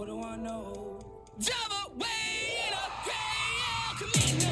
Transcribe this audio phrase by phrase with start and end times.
[0.00, 0.98] What do I know?
[1.98, 2.06] Way
[2.66, 4.50] in a gray El Camino.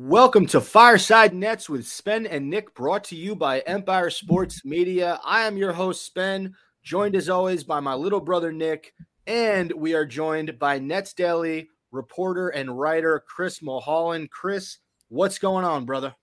[0.00, 5.20] Welcome to Fireside Nets with Spen and Nick, brought to you by Empire Sports Media.
[5.24, 8.94] I am your host, Spen, joined as always by my little brother, Nick,
[9.30, 14.28] and we are joined by Nets Daily reporter and writer, Chris Mulholland.
[14.28, 16.16] Chris, what's going on, brother?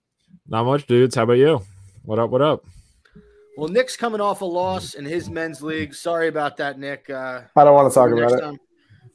[0.46, 1.16] Not much, dudes.
[1.16, 1.62] How about you?
[2.04, 2.32] What up?
[2.32, 2.66] What up?
[3.56, 5.96] Well, Nick's coming off a loss in his men's league.
[5.96, 7.10] Sorry about that, Nick.
[7.10, 8.42] Uh, I don't want to talk about it.
[8.42, 8.60] time-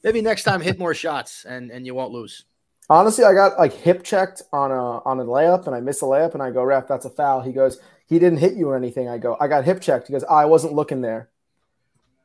[0.03, 2.47] maybe next time, hit more shots and, and you won't lose.
[2.89, 6.07] Honestly, I got like hip checked on a on a layup, and I miss a
[6.07, 8.77] layup, and I go, "Ref, that's a foul." He goes, "He didn't hit you or
[8.77, 11.29] anything." I go, "I got hip checked." He goes, "I wasn't looking there."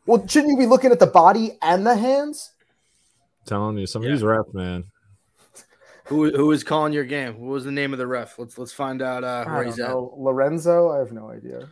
[0.07, 2.53] Well, shouldn't you be looking at the body and the hands?
[3.45, 4.09] telling you, some Yeah.
[4.09, 4.83] of these refs, man.
[6.05, 7.39] Who who is calling your game?
[7.39, 8.39] What was the name of the ref?
[8.39, 9.95] Let's let's find out uh, I where don't he's at.
[9.95, 11.67] Lorenzo, I have no idea.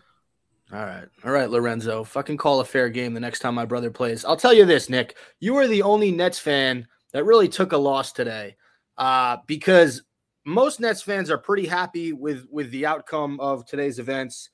[0.74, 1.06] All right.
[1.24, 2.04] All right, Lorenzo.
[2.04, 4.26] Fucking call a fair game the next time my brother plays.
[4.26, 5.16] I'll tell you this, Nick.
[5.40, 8.56] You are the only Nets fan that really took a loss today.
[8.98, 10.02] Uh, because
[10.44, 14.50] most Nets fans are pretty happy with with the outcome of today's events.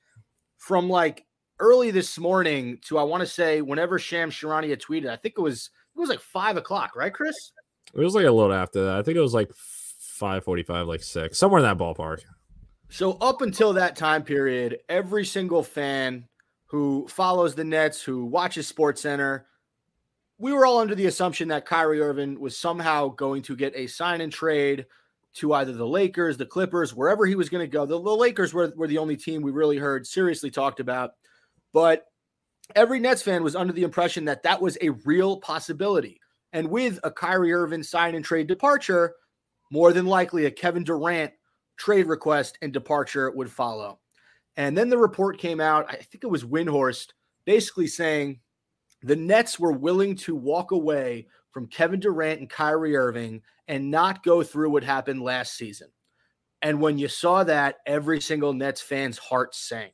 [0.58, 1.26] From like
[1.62, 5.42] early this morning to I want to say whenever Shams Charania tweeted, I think it
[5.42, 7.54] was it was like five o'clock, right, Chris?
[7.94, 8.98] It was like a little after that.
[8.98, 12.22] I think it was like five forty-five, like six, somewhere in that ballpark.
[12.90, 16.28] So up until that time period, every single fan
[16.66, 19.46] who follows the Nets, who watches Sports Center,
[20.38, 23.88] we were all under the assumption that Kyrie Irving was somehow going to get a
[23.88, 24.86] sign and trade
[25.36, 27.86] to either the Lakers, the Clippers, wherever he was going to go.
[27.86, 31.12] The, the Lakers were, were the only team we really heard seriously talked about.
[31.74, 32.06] But
[32.76, 36.20] every Nets fan was under the impression that that was a real possibility.
[36.54, 39.16] And with a Kyrie Irving sign and trade departure,
[39.72, 41.32] more than likely a Kevin Durant
[41.78, 44.00] trade request and departure would follow.
[44.58, 47.08] And then the report came out, I think it was Windhorst,
[47.46, 48.40] basically saying
[49.02, 54.24] the Nets were willing to walk away from Kevin Durant and Kyrie Irving and not
[54.24, 55.88] go through what happened last season.
[56.62, 59.94] And when you saw that, every single Nets fan's heart sank.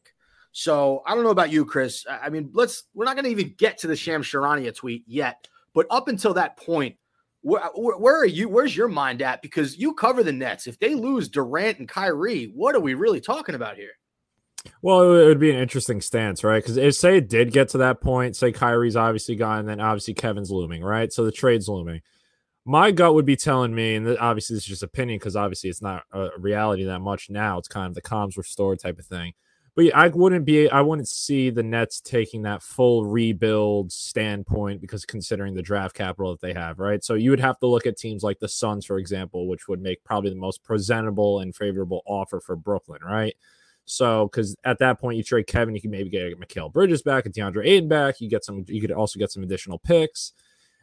[0.57, 2.03] So I don't know about you, Chris.
[2.09, 5.47] I mean, let's we're not going to even get to the Shams Charania tweet yet,
[5.75, 6.95] but up until that point,
[7.41, 8.50] where, where, where are you?
[8.50, 9.44] Where's your mind at?
[9.44, 10.66] Because you cover the Nets.
[10.66, 13.91] If they lose Durant and Kyrie, what are we really talking about here?
[14.81, 16.63] Well, it would- be an interesting stance, right?
[16.63, 19.79] Because if say it did get to that point, say Kyrie's obviously gone, and then
[19.79, 21.13] obviously Kevin's looming, right?
[21.13, 22.01] So the trade's looming.
[22.66, 25.84] My gut would be telling me, and obviously this is just opinion because obviously it's
[25.84, 27.59] not a reality that much now.
[27.59, 29.34] It's kind of the comms restored type of thing.
[29.77, 34.81] But yeah, I wouldn't be, I wouldn't see the Nets taking that full rebuild standpoint
[34.81, 37.03] because considering the draft capital that they have, right?
[37.03, 39.79] So you would have to look at teams like the Suns, for example, which would
[39.79, 43.35] make probably the most presentable and favorable offer for Brooklyn, right?
[43.85, 47.27] So, because at that point you trade Kevin, you can maybe get Mikal Bridges back
[47.27, 48.19] and DeAndre Ayton back.
[48.19, 50.33] You get some, you could also get some additional picks,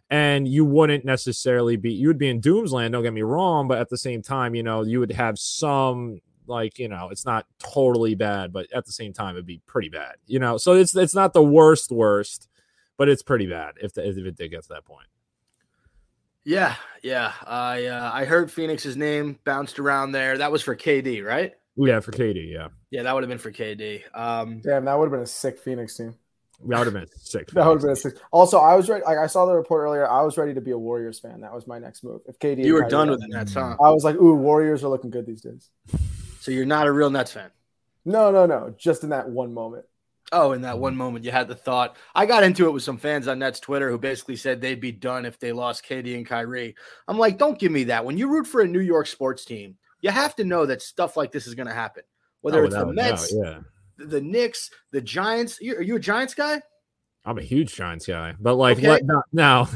[0.09, 2.93] and you wouldn't necessarily be, you would be in Doomsland.
[2.93, 6.21] Don't get me wrong, but at the same time, you know, you would have some
[6.47, 9.88] like you know, it's not totally bad, but at the same time, it'd be pretty
[9.88, 10.56] bad, you know.
[10.56, 12.49] So it's it's not the worst worst,
[12.97, 15.09] but it's pretty bad if the, if it did get to that point.
[16.44, 17.32] Yeah, yeah.
[17.47, 20.38] I uh, I heard Phoenix's name bounced around there.
[20.38, 21.55] That was for KD, right?
[21.77, 24.03] Yeah, for KD, yeah, Yeah, that would have been for KD.
[24.15, 26.15] Um, Damn, that would have been a sick Phoenix team.
[26.69, 27.50] that would have been sick.
[27.50, 28.16] That would have been a sick.
[28.31, 29.03] Also, I was ready.
[29.05, 30.09] Like I saw the report earlier.
[30.09, 31.41] I was ready to be a Warriors fan.
[31.41, 32.21] That was my next move.
[32.26, 33.76] If KD, you were Kyrie done with the Nets, huh?
[33.82, 35.71] I was like, "Ooh, Warriors are looking good these days."
[36.44, 37.50] So you're not a real Nets fan.
[38.05, 38.75] No, no, no.
[38.77, 39.87] Just in that one moment.
[40.31, 41.97] Oh, in that one moment, you had the thought.
[42.15, 44.93] I got into it with some fans on Nets Twitter who basically said they'd be
[44.93, 46.75] done if they lost KD and Kyrie.
[47.09, 48.05] I'm like, don't give me that.
[48.05, 51.16] When you root for a New York sports team, you have to know that stuff
[51.16, 52.03] like this is going to happen.
[52.43, 53.61] Whether Oh, it's the without doubt, Mets, yeah.
[53.97, 55.59] the, the Knicks, the Giants.
[55.62, 56.61] Are you a Giants guy?
[57.25, 58.89] I'm a huge Giants guy, but like Okay.
[58.89, 59.03] let,
[59.33, 59.69] now,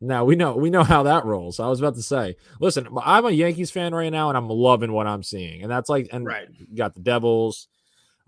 [0.00, 1.58] now, we know we know how that rolls.
[1.60, 4.92] I was about to say, listen, I'm a Yankees fan right now, and I'm loving
[4.92, 6.48] what I'm seeing, and that's like, and Right.
[6.50, 7.68] you got the Devils,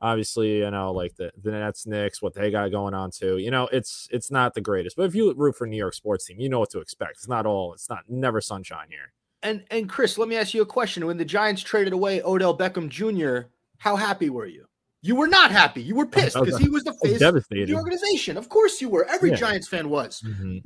[0.01, 3.39] obviously, you know, like the the Nets, Knicks, what they got going on too.
[3.39, 6.25] You know, it's it's not the greatest, but if you root for New York sports
[6.27, 7.13] team, you know what to expect.
[7.13, 9.13] It's not all, it's not never sunshine here.
[9.43, 11.07] And and Chris, let me ask you a question.
[11.07, 13.49] When the Giants traded away Odell Beckham Jr.,
[13.79, 14.67] how happy were you?
[15.03, 15.83] You were not happy.
[15.83, 18.37] You were pissed because he was the face of the organization.
[18.37, 19.05] Of course you were.
[19.07, 19.37] Every Yeah.
[19.37, 20.21] Giants fan was.
[20.23, 20.63] Mhm.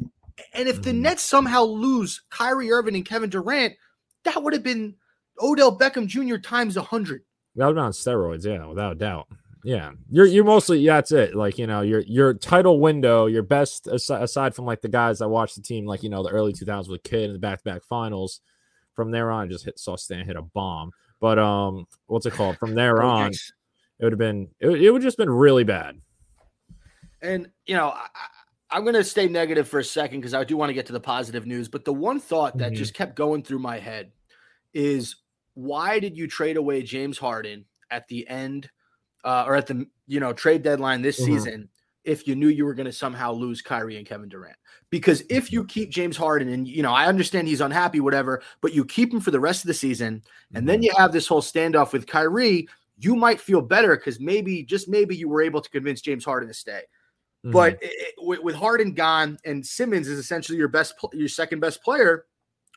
[0.54, 1.00] And if the Mhm.
[1.00, 3.74] Nets somehow lose Kyrie Irving and Kevin Durant,
[4.24, 4.94] that would have been
[5.42, 6.36] Odell Beckham Jr.
[6.38, 7.22] times 100.
[7.56, 9.26] That would be on steroids, yeah, without a doubt.
[9.62, 11.34] Yeah, you're you're mostly yeah, that's it.
[11.34, 15.28] Like you know, your your title window, your best aside, from like the guys that
[15.28, 17.64] watched the team, like you know, the early 2000s with Kidd in the back to
[17.64, 18.40] back finals.
[18.94, 20.92] From there on, I just hit saw Stan hit a bomb.
[21.20, 22.56] But um, what's it called?
[22.56, 23.32] From there on.
[24.00, 26.00] It would have been it, would- it would just been really bad.
[27.22, 28.06] And you know, I,
[28.70, 30.92] I'm going to stay negative for a second because I do want to get to
[30.92, 31.68] the positive news.
[31.68, 32.76] But the one thought that Mhm.
[32.76, 34.12] just kept going through my head
[34.72, 35.16] is
[35.54, 38.70] why did you trade away James Harden at the end
[39.24, 41.24] uh, or at the you know trade deadline this Mhm.
[41.24, 41.68] season
[42.04, 44.56] if you knew you were going to somehow lose Kyrie and Kevin Durant?
[44.88, 48.72] Because if you keep James Harden and you know I understand he's unhappy, whatever, but
[48.72, 50.22] you keep him for the rest of the season,
[50.54, 52.66] and then you have this whole standoff with Kyrie,
[53.00, 56.48] you might feel better because maybe just maybe you were able to convince James Harden
[56.48, 56.82] to stay.
[57.46, 57.52] Mhm.
[57.52, 61.82] But it, it- with, Harden gone and Simmons is essentially your best, your second best
[61.82, 62.26] player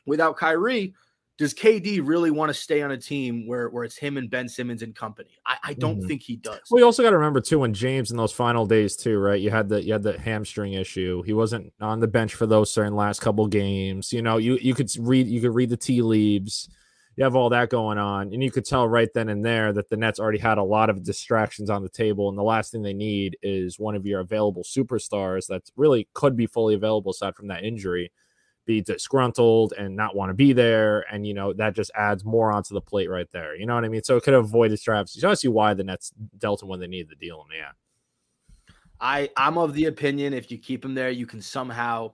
[0.06, 0.94] without Kyrie,
[1.36, 4.48] does KD really want to stay on a team where, where it's him and Ben
[4.48, 5.30] Simmons and company?
[5.46, 6.06] I, I don't Mhm.
[6.06, 6.60] think he does.
[6.70, 9.40] Well, you also got to remember too when James in those final days too, right?
[9.40, 11.22] You had the you had the hamstring issue.
[11.22, 14.12] He wasn't on the bench for those certain last couple games.
[14.12, 16.68] You know, you you could read you could read the tea leaves.
[17.16, 19.88] You have all that going on, and you could tell right then and there that
[19.88, 22.82] the Nets already had a lot of distractions on the table, and the last thing
[22.82, 27.36] they need is one of your available superstars that really could be fully available aside
[27.36, 28.10] from that injury,
[28.66, 32.50] be disgruntled and not want to be there, and you know that just adds more
[32.50, 33.54] onto the plate right there.
[33.54, 34.02] You know what I mean?
[34.02, 35.22] So it could avoid distractions.
[35.22, 37.70] You see why the Nets dealt him when they needed the deal, and yeah.
[39.00, 42.12] I, I'm of the opinion if you keep him there, you can somehow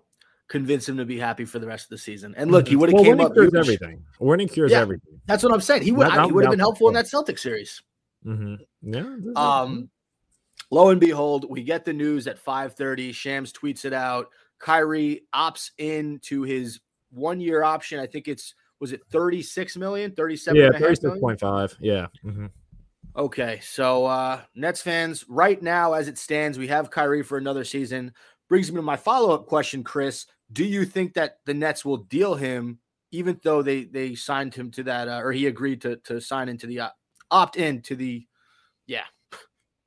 [0.50, 2.34] convince him to be happy for the rest of the season.
[2.36, 3.32] And look, he would have Well, came up.
[3.32, 3.54] cures huge.
[3.60, 4.04] everything.
[4.18, 4.80] Winning cures Yeah.
[4.80, 5.20] everything.
[5.26, 5.82] That's what I'm saying.
[5.82, 7.80] He would That- I- he would have been helpful in that Celtic series.
[8.24, 9.16] hmm Yeah.
[9.36, 9.88] Um,
[10.72, 13.12] lo and behold, we get the news at 5:30.
[13.12, 14.28] Shams tweets it out.
[14.58, 16.80] Kyrie opts in to his
[17.12, 17.98] one-year option.
[18.00, 21.20] I think it's was it 36 million, 37 yeah, and a half thirty-six million?
[21.20, 21.76] point five.
[21.80, 22.08] Yeah.
[22.22, 22.46] hmm
[23.16, 27.64] Okay, so uh Nets fans, right now as it stands, we have Kyrie for another
[27.64, 28.12] season.
[28.50, 30.26] Brings me to my follow-up question, Chris.
[30.52, 32.80] Do you think that the Nets will deal him
[33.12, 36.48] even though they they signed him to that uh, or he agreed to to sign
[36.48, 36.96] into the op-
[37.30, 38.26] opt in to the
[38.86, 39.04] yeah.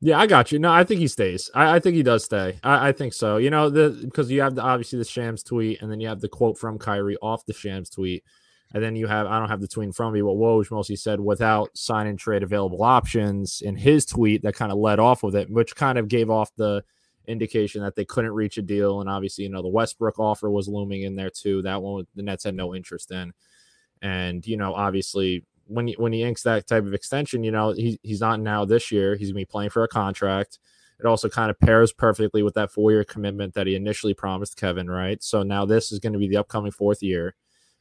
[0.02, 0.60] Yeah, I got you.
[0.60, 1.50] No, I think he stays.
[1.56, 2.60] I, I think he does stay.
[2.62, 3.38] I, I think so.
[3.38, 6.20] You know, the because you have the obviously the Shams tweet, and then you have
[6.20, 8.24] the quote from Kyrie off the Shams tweet,
[8.74, 10.70] and then you have I don't have the tweet in front of me, but Woj
[10.72, 15.00] mostly said without sign and trade available options in his tweet that kind of led
[15.00, 16.84] off with it, which kind of gave off the
[17.28, 20.68] indication that they couldn't reach a deal, and obviously you know the Westbrook offer was
[20.68, 21.62] looming in there too.
[21.62, 23.34] That one the Nets had no interest in,
[24.02, 27.72] and you know obviously when he, when he inks that type of extension, you know,
[27.72, 29.16] he, he's not now this year.
[29.16, 30.60] He's gonna be playing for a contract.
[31.00, 34.58] It also kind of pairs perfectly with that four year commitment that he initially promised
[34.58, 35.22] Kevin, right?
[35.22, 37.36] So now this is going to be the upcoming fourth year.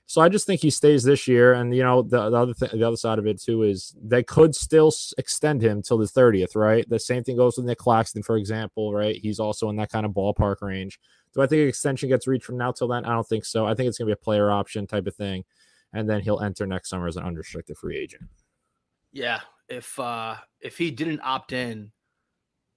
[0.06, 2.68] So I just think he stays this year, and you know the, the other thing,
[2.72, 6.06] the other side of it too is they could still s- extend him till the
[6.06, 6.86] thirtieth, right?
[6.88, 9.16] The same thing goes with Nick Claxton, for example, right?
[9.16, 10.98] He's also in that kind of ballpark range.
[11.34, 13.06] Do I think extension gets reached from now till then?
[13.06, 13.64] I don't think so.
[13.64, 15.44] I think it's going to be a player option type of thing,
[15.94, 18.24] and then he'll enter next summer as an unrestricted free agent.
[19.12, 21.92] Yeah, if uh if he didn't opt in,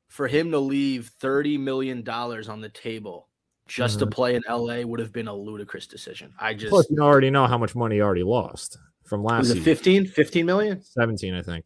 [0.10, 3.28] for him to leave thirty million dollars on the table
[3.68, 4.12] just to Mhm.
[4.12, 6.34] play in LA would have been a ludicrous decision.
[6.40, 9.50] I just Plus, you already know how much money he already lost from last was
[9.52, 9.64] it season.
[9.64, 10.82] 15, 15 million?
[10.82, 11.66] 17, I think.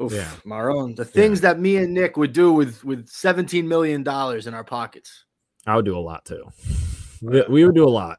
[0.00, 0.30] Oof, Yeah.
[0.46, 4.54] Marone, the things that me and Nick would do with with seventeen million dollars in
[4.54, 5.24] our pockets.
[5.66, 6.44] I would do a lot too.
[7.20, 8.18] We we would do a lot.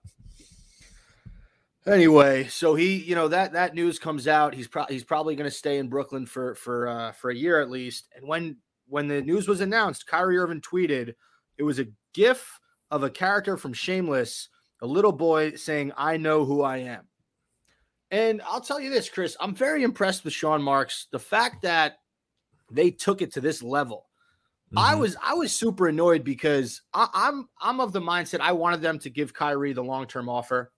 [1.87, 4.53] Anyway, so he, you know, that that news comes out.
[4.53, 7.59] He's probably he's probably going to stay in Brooklyn for for uh, for a year
[7.59, 8.07] at least.
[8.15, 8.57] And when
[8.87, 11.15] when the news was announced, Kyrie Irving tweeted,
[11.57, 12.59] it was a GIF
[12.91, 14.49] of a character from Shameless,
[14.81, 17.07] a little boy saying, "I know who I am."
[18.11, 21.07] And I'll tell you this, Chris, I'm very impressed with Sean Marks.
[21.11, 21.99] The fact that
[22.69, 24.07] they took it to this level.
[24.77, 24.99] I Mhm.
[24.99, 28.99] was I was super annoyed because I, I'm I'm of the mindset I wanted them
[28.99, 30.71] to give Kyrie the long term offer.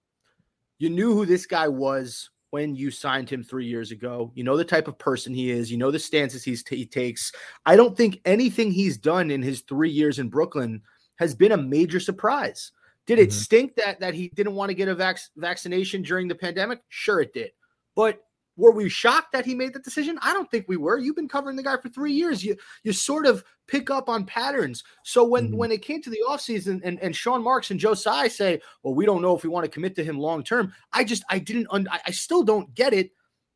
[0.80, 4.32] You knew who this guy was when you signed him three years ago.
[4.34, 5.72] You know the type of person he is.
[5.72, 7.32] You know the stances he's he takes.
[7.68, 10.82] I don't think anything he's done in his three years in Brooklyn
[11.20, 12.72] has been a major surprise.
[13.06, 13.34] Did it Mhm.
[13.34, 16.82] stink that that he didn't want to get a vac- vaccination during the pandemic?
[16.90, 17.52] Sure, it did.
[17.96, 18.24] But
[18.56, 20.18] were we shocked that he made that decision?
[20.22, 20.98] I don't think we were.
[20.98, 22.44] You've been covering the guy for three years.
[22.44, 24.84] You you sort of pick up on patterns.
[25.04, 25.56] So when Mhm.
[25.56, 28.94] when it came to the offseason and, and Sean Marks and Joe Tsai say, well,
[28.94, 30.74] we don't know if we want to commit to him long term.
[30.94, 33.12] I just I didn't un- I, I still don't get it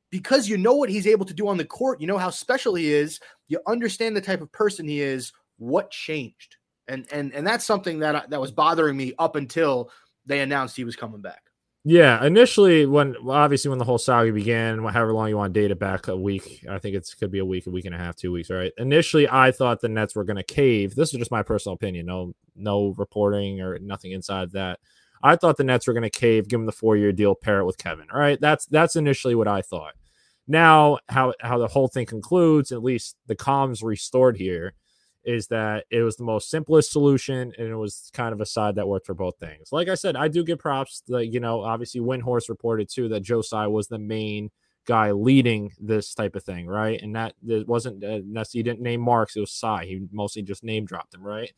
[0.10, 2.02] because you know what he's able to do on the court.
[2.02, 3.20] You know how special he is.
[3.48, 5.32] You understand the type of person he is.
[5.58, 6.58] What changed?
[6.88, 9.92] And and and that's something that that was bothering me up until
[10.26, 11.42] they announced he was coming back.
[11.90, 15.72] Yeah, initially when obviously when the whole saga began, however long you want to date
[15.72, 17.98] it back a week, I think it's could be a week, a week and a
[17.98, 18.74] half, two weeks, right?
[18.78, 20.96] Initially, I thought the Nets were going to cave.
[20.96, 22.06] This is just my personal opinion.
[22.08, 24.80] No, no reporting or nothing inside that.
[25.24, 27.60] I thought the Nets were going to cave, give him the four year deal, pair
[27.60, 28.08] it with Kevin.
[28.14, 29.94] All right, that's that's initially what I thought.
[30.46, 34.74] Now, how how the whole thing concludes, at least the comms restored here,
[35.28, 38.76] is that it was the most simplest solution and it was kind of a side
[38.76, 39.74] that worked for both things.
[39.74, 41.04] Like I said, I do give props.
[41.10, 44.50] Like you know, obviously, Windhorst reported too that Joe Tsai was the main
[44.86, 47.00] guy leading this type of thing, right?
[47.02, 49.86] And that it wasn't uh, that's he didn't name Marks, it was Tsai.
[49.86, 51.52] He mostly just name dropped him, right?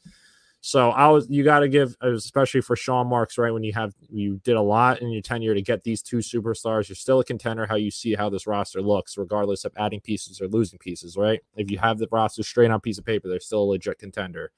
[0.61, 3.51] So I was you got to give, especially for Sean Marks, right?
[3.51, 6.89] When you have you did a lot in your tenure to get these two superstars,
[6.89, 7.65] you're still a contender.
[7.65, 11.39] How you see how this roster looks, regardless of adding pieces or losing pieces, right?
[11.55, 14.51] If you have the roster straight on piece of paper, they're still a legit contender.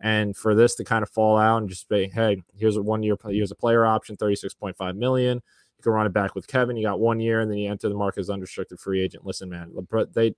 [0.00, 3.02] And for this to kind of fall out and just be, hey, here's a one
[3.02, 5.42] year, here's a player option, thirty six point five million.
[5.78, 6.78] You can run it back with Kevin.
[6.78, 9.26] You got one year, and then you enter the market as unrestricted free agent.
[9.26, 10.34] Listen, man, but they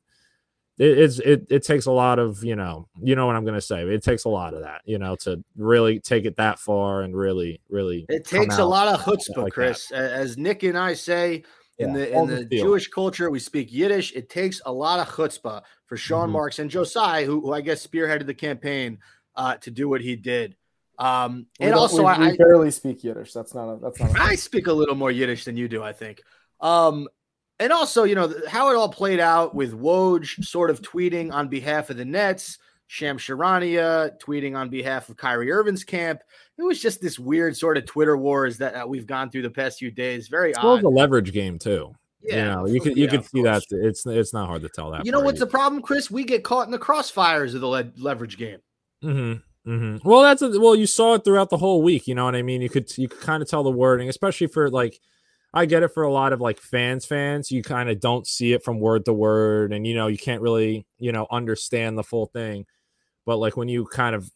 [0.79, 3.61] it, it's it it takes a lot of you know you know what I'm gonna
[3.61, 3.83] say.
[3.83, 7.17] It takes a lot of that you know to really take it that far and
[7.17, 8.07] really really.
[8.09, 9.53] It takes a lot of like chutzpah, that.
[9.53, 9.91] Chris.
[9.93, 11.45] A- As Nick and I say
[11.79, 12.59] in Yeah, the in the the.
[12.59, 14.13] Jewish culture, we speak Yiddish.
[14.15, 16.33] It takes a lot of chutzpah for Sean Mhm.
[16.33, 18.99] Marks and Joe Tsai, who, who I guess spearheaded the campaign,
[19.37, 20.57] uh, to do what he did.
[20.99, 23.33] Um, We and also, we, I, we I barely speak Yiddish.
[23.33, 24.17] That's not a, that's not.
[24.17, 26.23] A, I speak a little more Yiddish than you do, I think.
[26.61, 27.09] Um,
[27.61, 31.49] and also, you know, how it all played out with Woj sort of tweeting on
[31.49, 36.21] behalf of the Nets, Shams Charania tweeting on behalf of Kyrie Irving's camp.
[36.59, 39.51] It was just this weird sort of Twitter wars that uh, we've gone through the
[39.51, 40.29] past few days.
[40.29, 40.83] Very It's odd.
[40.85, 41.95] a leverage game too.
[42.23, 44.69] Yeah, you know, you could you yeah, could see that it's it's not hard to
[44.71, 45.05] tell that.
[45.05, 46.11] You know what's the problem, Chris?
[46.11, 48.61] We get caught in the crossfires of the le- leverage game.
[49.03, 49.71] Mm-hmm.
[49.71, 50.09] Mm-hmm.
[50.09, 52.07] Well, that's a, well, you saw it throughout the whole week.
[52.07, 52.63] You know what I mean?
[52.63, 55.01] You could you could kind of tell the wording, especially for like,
[55.55, 57.07] I get it for a lot of like fans.
[57.07, 60.19] Fans, you kind of don't see it from word to word, and you know you
[60.19, 62.67] can't really you know understand the full thing.
[63.25, 64.31] But like when you kind of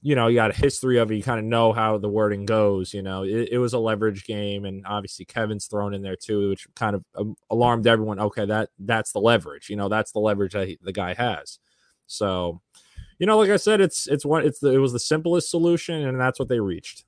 [0.00, 2.46] you know you got a history of it, you kind of know how the wording
[2.46, 2.94] goes.
[2.94, 6.48] You know, it, it was a leverage game, and obviously Kevin's thrown in there too,
[6.48, 8.18] which kind of um, alarmed everyone.
[8.18, 9.68] Okay, that that's the leverage.
[9.68, 11.58] You know, that's the leverage that he, the guy has.
[12.06, 12.62] So
[13.18, 16.02] you know, like I said, it's it's one it's the it was the simplest solution,
[16.02, 17.04] and that's what they reached.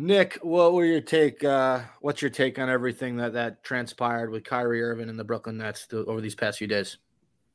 [0.00, 1.42] Nick, what were your take?
[1.42, 5.58] Uh, what's your take on everything that that transpired with Kyrie Irving and the Brooklyn
[5.58, 6.98] Nets th- over these past few days?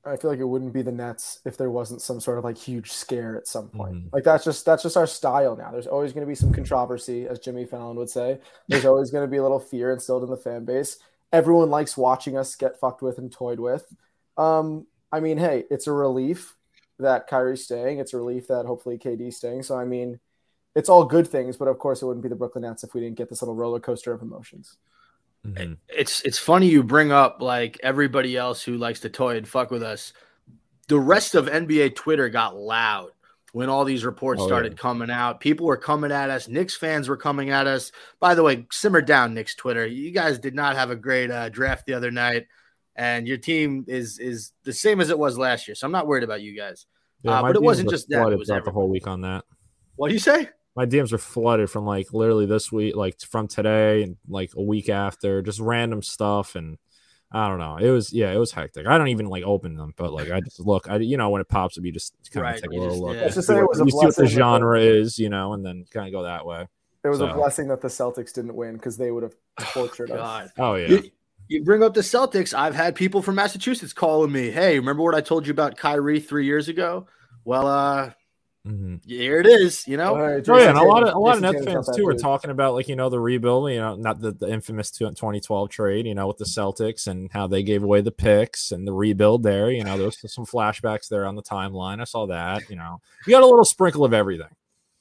[0.05, 2.57] I feel like it wouldn't be the Nets if there wasn't some sort of like
[2.57, 3.95] huge scare at some point.
[3.95, 4.09] Mhm.
[4.11, 5.71] Like that's just that's just our style now.
[5.71, 8.41] There's always going to be some controversy, as Jimmy Fallon would say.
[8.67, 10.97] There's always going to be a little fear instilled in the fan base.
[11.31, 13.85] Everyone likes watching us get fucked with and toyed with.
[14.37, 16.57] Um, I mean, hey, it's a relief
[16.99, 17.99] that Kyrie's staying.
[17.99, 19.63] It's a relief that hopefully KD's staying.
[19.63, 20.19] So I mean,
[20.75, 23.01] it's all good things, but of course it wouldn't be the Brooklyn Nets if we
[23.01, 24.77] didn't get this little roller coaster of emotions.
[25.45, 25.77] Mhm.
[25.89, 29.71] It's it's funny you bring up like everybody else who likes to toy and fuck
[29.71, 30.13] with us.
[30.87, 33.11] The rest of NBA Twitter got loud
[33.51, 34.47] when all these reports Oh, yeah.
[34.47, 35.39] started coming out.
[35.41, 36.47] People were coming at us.
[36.47, 37.91] Knicks fans were coming at us.
[38.19, 39.85] By the way, simmer down, Knicks Twitter.
[39.85, 42.47] You guys did not have a great uh, draft the other night,
[42.95, 45.75] and your team is is the same as it was last year.
[45.75, 46.85] So I'm not worried about you guys.
[47.25, 49.43] Uh, but it wasn't just that, it flooded was throughout the whole week on that.
[49.97, 50.49] What do you say?
[50.75, 54.61] My DMs are flooded from like literally this week, like from today and like a
[54.61, 56.77] week after, just random stuff and.
[57.35, 57.77] I don't know.
[57.77, 58.85] It was yeah, it was hectic.
[58.85, 60.87] I don't even like open them, but like I just look.
[60.87, 62.79] I you know when it pops up, you just kind Right, of take a you
[62.79, 63.15] little just- look.
[63.15, 63.23] yeah.
[63.23, 64.79] Just see say it what- was a you see what the blessing that the- genre
[64.79, 66.67] is, you know, and then kind of go that way.
[67.03, 69.33] It was a blessing that the Celtics didn't win because they would have
[69.73, 70.51] tortured us.
[70.59, 71.03] Oh yeah, You,
[71.47, 72.53] you bring up the Celtics.
[72.53, 76.19] I've had people from Massachusetts calling me, "Hey, remember what I told you about Kyrie
[76.19, 77.07] three years ago?"
[77.45, 78.11] Well, uh,
[78.65, 79.01] Mhm.
[79.05, 79.85] here it is.
[79.87, 81.85] You know, All right, Oh yeah, and a lot of a lot of Nets Tatum's
[81.87, 84.47] fans too are talking about like you know the rebuild, you know, not the, the
[84.49, 88.71] infamous 2012 trade, you know, with the Celtics and how they gave away the picks
[88.71, 89.69] and the rebuild there.
[89.69, 91.99] You know, there's some flashbacks there on the timeline.
[91.99, 92.69] I saw that.
[92.69, 94.47] You know, you got a little sprinkle of everything.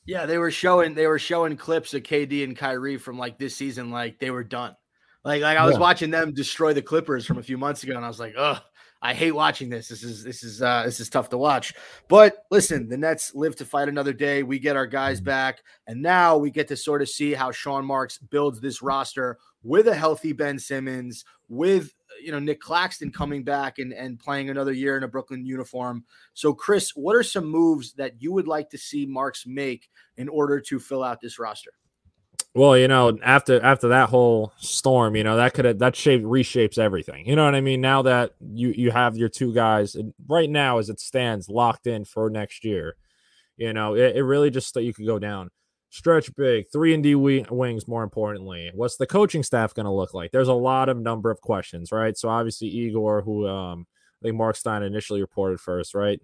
[0.06, 3.54] yeah, they were showing they were showing clips of KD and Kyrie from like this
[3.54, 4.74] season, like they were done.
[5.24, 5.80] Like like I was Yeah.
[5.82, 8.60] watching them destroy the Clippers from a few months ago, and I was like, "Ugh,
[9.04, 9.88] I hate watching this.
[9.88, 11.74] This is this is uh this is tough to watch."
[12.08, 14.42] But listen, the Nets live to fight another day.
[14.44, 15.24] We get our guys Mhm.
[15.24, 19.38] back, and now we get to sort of see how Sean Marks builds this roster
[19.64, 21.92] with a healthy Ben Simmons, with
[22.22, 26.04] you know Nick Claxton coming back and and playing another year in a Brooklyn uniform.
[26.34, 30.28] So, Chris, what are some moves that you would like to see Marks make in
[30.28, 31.72] order to fill out this roster?
[32.54, 36.22] Well, you know, after after that whole storm, you know, that could have that shape
[36.22, 37.26] reshapes everything.
[37.26, 37.80] You know what I mean?
[37.80, 39.96] Now that you you have your two guys
[40.28, 42.96] right now as it stands locked in for next year,
[43.56, 45.50] you know, it, it really just that you could go down.
[45.90, 47.88] Stretch big, three and D wi- wings.
[47.88, 50.30] More importantly, what's the coaching staff going to look like?
[50.30, 52.16] There's a lot of number of questions, right?
[52.18, 53.86] So obviously Igor, who um,
[54.22, 56.20] I think Mark Stein initially reported first, right?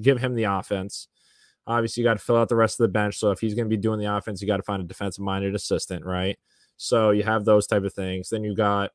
[0.00, 1.08] Give him the offense.
[1.66, 3.18] Obviously, you got to fill out the rest of the bench.
[3.18, 5.24] So if he's going to be doing the offense, you got to find a defensive
[5.24, 6.38] minded assistant, right?
[6.76, 8.28] So you have those type of things.
[8.28, 8.90] Then you got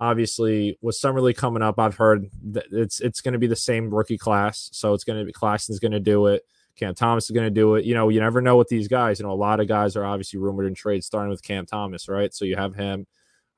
[0.00, 1.78] obviously with summer league coming up.
[1.78, 5.18] I've heard that it's it's going to be the same rookie class, so it's going
[5.18, 6.42] to be Claxton's going to do it.
[6.76, 7.84] Cam Thomas is going to do it.
[7.84, 9.20] You know, you never know with these guys.
[9.20, 12.08] You know, a lot of guys are obviously rumored in trade, starting with Cam Thomas,
[12.08, 12.34] right?
[12.34, 13.06] So you have him.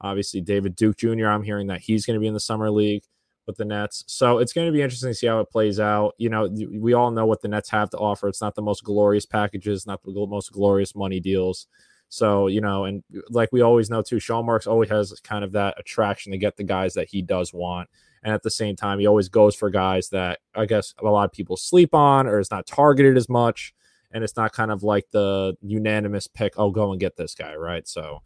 [0.02, 1.26] Obviously, David Duke Jr.
[1.26, 3.02] I'm hearing that he's going to be in the summer league
[3.46, 4.04] with the Nets.
[4.06, 6.14] So it's going to be interesting to see how it plays out.
[6.18, 8.28] You know, we all know what the Nets have to offer.
[8.28, 11.66] It's not the most glorious packages, not the most glorious money deals.
[12.08, 15.44] So, you know, and uh, like we always know too, Sean Marks always has kind
[15.44, 17.88] of that attraction to get the guys that he does want.
[18.22, 21.24] And at the same time, he always goes for guys that I guess a lot
[21.24, 23.74] of people sleep on or is not targeted as much.
[24.12, 27.54] And it's not kind of like the unanimous pick, oh, go and get this guy,
[27.54, 27.86] right?
[27.86, 28.22] So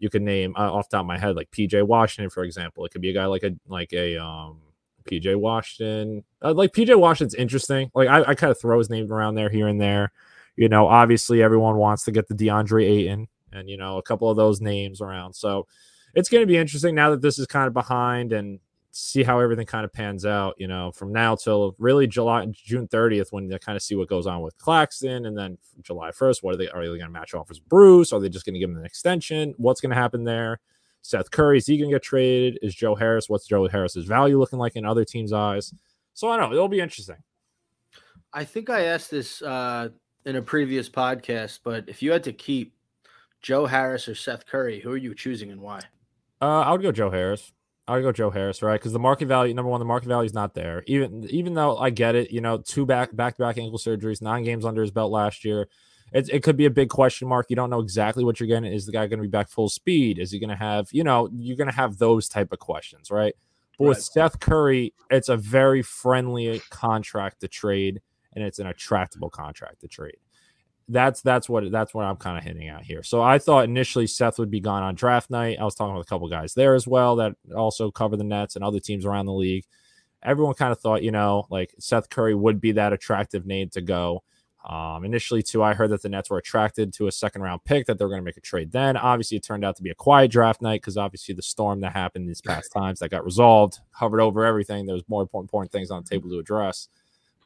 [0.00, 2.84] you could name uh, off top of my head, like PJ Washington, for example.
[2.84, 4.58] It could be a guy like a like a um
[5.08, 6.24] PJ Washington.
[6.42, 7.90] Uh, like PJ Washington's interesting.
[7.94, 10.12] Like I, I kind of throw his name around there here and there.
[10.56, 14.30] You know, obviously everyone wants to get the DeAndre Ayton and you know a couple
[14.30, 15.34] of those names around.
[15.34, 15.66] So
[16.14, 18.58] it's going to be interesting now that this is kind of behind and
[18.92, 20.54] see how everything kind of pans out.
[20.58, 24.08] You know, from now till really July June 30th when they kind of see what
[24.08, 27.08] goes on with Claxton, and then July 1st, what are they are they going to
[27.08, 28.12] match offers Bruce?
[28.12, 29.54] Are they just going to give him an extension?
[29.56, 30.60] What's going to happen there?
[31.02, 32.58] Seth Curry is he going to get traded?
[32.62, 33.28] Is Joe Harris?
[33.28, 35.72] What's Joe Harris's value looking like in other teams' eyes?
[36.14, 36.56] So I don't know.
[36.56, 37.16] It'll be interesting.
[38.32, 39.88] I think I asked this uh,
[40.24, 42.74] in a previous podcast, but if you had to keep
[43.42, 45.80] Joe Harris or Seth Curry, who are you choosing and why?
[46.42, 47.52] Uh, I would go Joe Harris.
[47.90, 48.78] I would go Joe Harris, right?
[48.80, 50.84] Because the market value, number one, the market value is not there.
[50.86, 54.22] Even even though I get it, you know, two back back to back ankle surgeries,
[54.22, 55.68] nine games under his belt last year.
[56.12, 57.46] It, it could be a big question mark.
[57.50, 58.72] You don't know exactly what you're getting.
[58.72, 60.18] Is the guy going to be back full speed?
[60.18, 63.10] Is he going to have, you know, you're going to have those type of questions,
[63.10, 63.34] right?
[63.78, 64.04] But with Right.
[64.04, 68.02] Seth Curry, it's a very friendly contract to trade,
[68.34, 70.18] and it's an attractable contract to trade.
[70.88, 73.02] That's that's what that's what I'm kind of hinting at here.
[73.02, 75.58] So I thought initially Seth would be gone on draft night.
[75.60, 78.56] I was talking with a couple guys there as well that also cover the Nets
[78.56, 79.64] and other teams around the league.
[80.22, 83.80] Everyone kind of thought, you know, like Seth Curry would be that attractive name to
[83.80, 84.22] go.
[84.68, 87.86] Um, initially, too, I heard that the Nets were attracted to a second round pick
[87.86, 88.72] that they're going to make a trade.
[88.72, 91.80] Then, obviously, it turned out to be a quiet draft night because obviously the storm
[91.80, 94.84] that happened these past times that got resolved hovered over everything.
[94.84, 96.88] There was more important, important things on the table to address.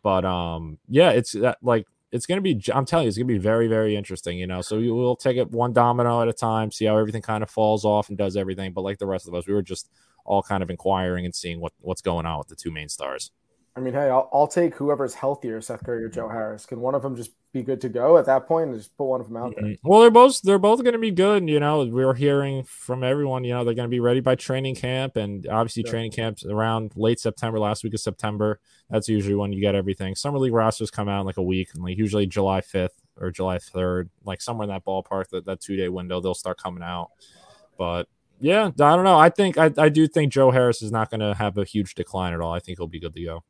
[0.03, 2.62] But um, yeah, it's that like it's going to be.
[2.72, 4.38] I'm telling you, it's going to be very, very interesting.
[4.38, 7.22] You know, so we will take it one domino at a time, see how everything
[7.22, 8.72] kind of falls off and does everything.
[8.72, 9.90] But like the rest of us, we were just
[10.24, 13.33] all kind of inquiring and seeing what what's going on with the two main stars.
[13.76, 16.64] I mean, hey, I'll, I'll take whoever's healthier, Seth Curry or Joe Harris.
[16.64, 19.06] Can one of them just be good to go at that point and just put
[19.06, 19.64] one of them out there?
[19.64, 19.78] Mhm.
[19.82, 21.48] Well, they're both they're both going to be good.
[21.48, 23.42] You know, we're hearing from everyone.
[23.42, 25.90] You know, they're going to be ready by training camp, and obviously Yeah.
[25.90, 28.60] training camps around late September, last week of September.
[28.90, 30.14] That's usually when you get everything.
[30.14, 33.32] Summer league rosters come out in like a week, and like usually July fifth or
[33.32, 35.30] July third, like somewhere in that ballpark.
[35.30, 37.10] That that two day window, they'll start coming out.
[37.76, 38.06] But
[38.40, 39.18] yeah, I don't know.
[39.18, 41.96] I think I, I do think Joe Harris is not going to have a huge
[41.96, 42.52] decline at all.
[42.52, 43.44] I think he'll be good to go.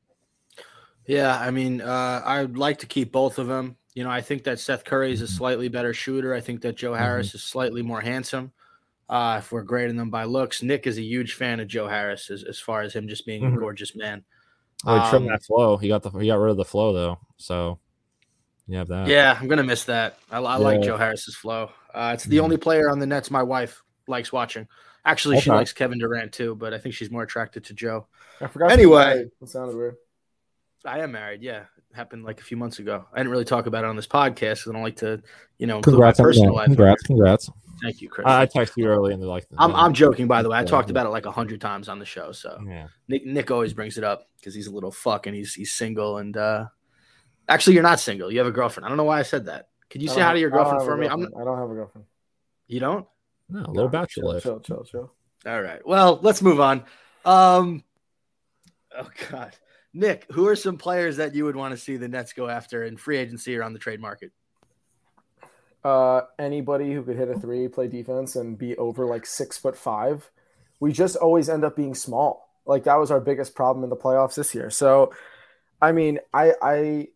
[1.06, 3.76] Yeah, I mean, uh, I'd like to keep both of them.
[3.94, 6.34] You know, I think that Seth Curry is a slightly better shooter.
[6.34, 8.52] I think that Joe Harris is slightly more handsome.
[9.08, 12.30] Uh, if we're grading them by looks, Nick is a huge fan of Joe Harris
[12.30, 13.56] as, as far as him just being Mhm.
[13.56, 14.24] a gorgeous man.
[14.86, 15.76] Oh, he trimmed Um, that flow.
[15.76, 17.18] He got the he got rid of the flow though.
[17.36, 17.78] So
[18.66, 19.06] you have that.
[19.06, 20.18] Yeah, I'm gonna miss that.
[20.30, 21.70] I, I like Joe Harris's flow.
[21.94, 22.42] Uh, it's the Mhm.
[22.44, 24.66] only player on the Nets my wife likes watching.
[25.04, 28.06] Actually, she likes Kevin Durant too, but I think she's more attracted to Joe.
[28.40, 28.72] I forgot.
[28.72, 29.26] Anyway.
[29.40, 29.96] that sounded weird.
[30.84, 31.42] I am married.
[31.42, 33.06] Yeah, it happened like a few months ago.
[33.12, 35.22] I didn't really talk about it on this podcast because I don't like to,
[35.58, 36.66] you know, include Congrats my personal life.
[36.66, 37.50] Congrats, congrats.
[37.82, 38.26] Thank you, Chris.
[38.26, 39.46] I, I texted you early in the like.
[39.58, 40.56] I'm, I'm joking, by the way.
[40.56, 40.66] I Yeah.
[40.66, 42.32] talked about it like a hundred times on the show.
[42.32, 42.86] So Yeah.
[43.08, 46.18] Nick Nick always brings it up because he's a little fuck and he's he's single
[46.18, 46.66] and uh
[47.48, 48.30] actually you're not single.
[48.30, 48.84] You have a girlfriend.
[48.86, 49.68] I don't know why I said that.
[49.90, 51.06] Could you say hi to your I don't girlfriend for me?
[51.08, 51.22] I'm.
[51.40, 52.06] I don't have a girlfriend.
[52.68, 53.06] you don't?
[53.48, 54.42] No, a little bachelor chill, life.
[54.42, 55.12] chill, chill, chill.
[55.46, 55.86] All right.
[55.86, 56.84] Well, let's move on.
[57.24, 57.82] Um
[58.96, 59.54] Oh god.
[59.94, 62.82] Nick, who are some players that you would want to see the Nets go after
[62.82, 64.32] in free agency or on the trade market?
[65.84, 69.76] Uh, anybody who could hit a three, play defense, and be over like six foot
[69.76, 70.28] five.
[70.80, 72.48] We just always end up being small.
[72.66, 74.70] Like that was our biggest problem in the playoffs this year.
[74.70, 75.12] So,
[75.80, 77.08] I mean, I I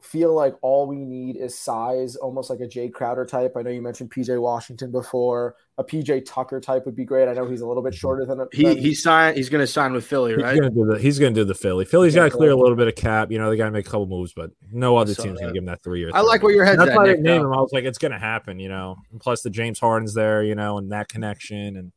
[0.00, 3.54] feel like all we need is size, almost like a Jae Crowder type.
[3.56, 5.56] I know you mentioned PJ Washington before.
[5.78, 7.28] A PJ Tucker type would be great.
[7.28, 9.36] I know he's a little bit shorter than a He than- he signed.
[9.36, 10.56] He's going to sign with Philly, He's right?
[10.58, 11.84] gonna do the he's gonna do the Philly.
[11.84, 13.30] Philly's got to clear a little bit of cap.
[13.32, 15.52] You know, they got to make a couple moves, but no other saw team's gonna
[15.52, 16.12] give him that three years.
[16.14, 16.96] I like where your head's That's at.
[16.96, 17.52] why I Nick, didn't name him.
[17.52, 18.96] I was like, it's gonna happen, you know.
[19.10, 21.92] And plus the James Harden's there, you know, and that connection and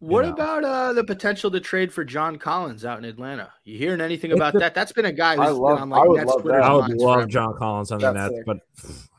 [0.00, 0.32] What know.
[0.32, 3.52] about uh, the potential to trade for John Collins out in Atlanta?
[3.64, 4.74] You hearing anything about that?
[4.74, 6.58] That's been a guy I who's love- been on I like would Nets love Twitter
[6.58, 6.64] that.
[6.64, 7.28] I would love forever.
[7.30, 8.58] John Collins on the Nets, but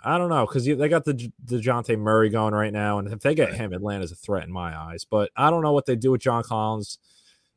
[0.03, 3.19] I don't know because they got the J- Dejounte Murray going right now, and if
[3.21, 5.05] they get him, Atlanta's a threat in my eyes.
[5.05, 6.97] But I don't know what they do with John Collins.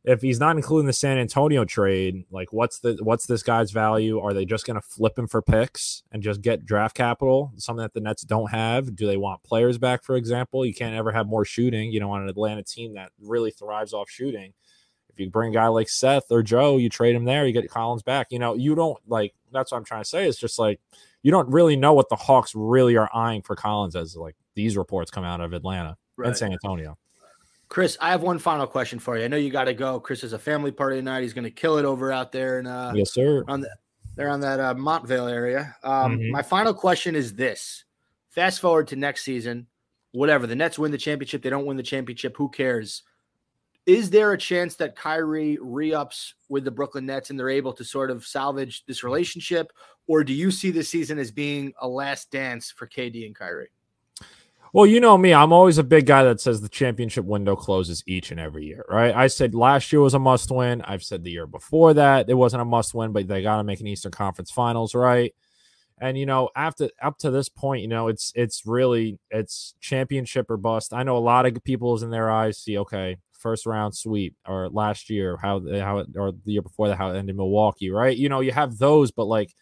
[0.05, 4.21] If he's not including the San Antonio trade, like what's the what's this guy's value?
[4.21, 7.83] Are they just going to flip him for picks and just get draft capital, something
[7.83, 8.95] that the Nets don't have?
[8.95, 10.67] Do they want players back, for example?
[10.67, 11.91] You can't ever have more shooting.
[11.91, 14.53] You know, on an Atlanta team that really thrives off shooting.
[15.09, 17.71] If you bring a guy like Seth or Joe, you trade him there, you get
[17.71, 18.27] Collins back.
[18.31, 20.29] You know, you don't like that's what I'm trying to say.
[20.29, 20.81] It's just like
[21.23, 24.77] you don't really know what the Hawks really are eyeing for Collins as like these
[24.77, 26.99] reports come out of Atlanta and San Antonio.
[27.69, 29.25] Chris, I have one final question for you.
[29.25, 29.99] I know you got to go.
[29.99, 31.23] Chris has a family party tonight.
[31.23, 33.45] He's going to kill it over out there in uh, yes, sir.
[33.49, 33.69] on the,
[34.17, 35.75] they're on that uh, Montvale area.
[35.83, 36.31] Um, Mhm.
[36.31, 37.85] My final question is this:
[38.31, 39.67] Fast forward to next season,
[40.13, 42.37] whatever the Nets win the championship, they don't win the championship.
[42.37, 43.03] Who cares?
[43.87, 47.85] Is there a chance that Kyrie re-ups with the Brooklyn Nets and they're able to
[47.85, 49.73] sort of salvage this relationship,
[50.07, 53.69] or do you see this season as being a last dance for KD and Kyrie?
[54.75, 58.03] Well, you know me, I'm always a big guy that says the championship window closes
[58.09, 59.15] each and every year, right?
[59.15, 60.83] I said last year was a must win.
[60.83, 63.63] I've said the year before that it wasn't a must win, but they got to
[63.63, 65.33] make an Eastern Conference Finals, right?
[66.01, 70.51] And you know, after up to this point, you know, it's it's really it's championship
[70.51, 70.93] or bust.
[70.93, 74.69] I know a lot of people's in their eyes see okay, first round sweep or
[74.71, 77.91] last year how how it, or the year before that how it ended in Milwaukee,
[77.91, 78.17] right?
[78.17, 79.55] You know, you have those, but like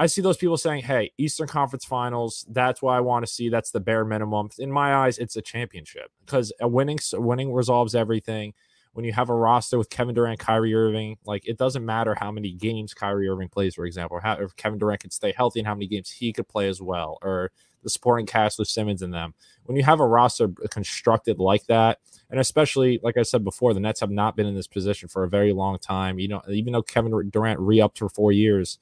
[0.00, 2.46] I see those people saying, "Hey, Eastern Conference Finals.
[2.48, 3.50] That's what I want to see.
[3.50, 7.94] That's the bare minimum." In my eyes, it's a championship because a winning winning resolves
[7.94, 8.54] everything.
[8.94, 12.32] When you have a roster with Kevin Durant, Kyrie Irving, like it doesn't matter how
[12.32, 15.60] many games Kyrie Irving plays, for example, or how if Kevin Durant can stay healthy
[15.60, 19.02] and how many games he could play as well, or the supporting cast with Simmons
[19.02, 19.34] and them.
[19.64, 21.98] When you have a roster constructed like that,
[22.30, 25.24] and especially like I said before, the Nets have not been in this position for
[25.24, 26.18] a very long time.
[26.18, 28.78] You know, even though Kevin Durant re-upped for four years